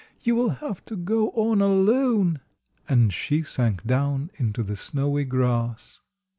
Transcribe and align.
You 0.23 0.35
will 0.35 0.49
have 0.49 0.83
to 0.85 0.95
go 0.95 1.29
on 1.35 1.61
alone," 1.61 2.39
and 2.89 3.13
she 3.13 3.43
sank 3.43 3.85
down 3.85 4.31
into 4.33 4.63
the 4.63 4.75
snowy 4.75 5.25
grass. 5.25 5.99